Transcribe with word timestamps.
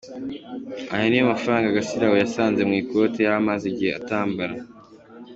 Aya 0.93 1.05
niyo 1.07 1.23
mafaranga 1.33 1.75
Gasirabo 1.77 2.15
yasanze 2.23 2.61
mu 2.69 2.73
ikote 2.81 3.17
yari 3.21 3.37
amaze 3.41 3.63
igihe 3.71 3.91
atambara. 3.99 4.53